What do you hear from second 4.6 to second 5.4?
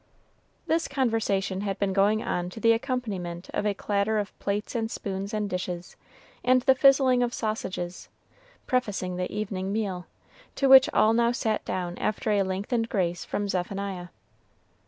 and spoons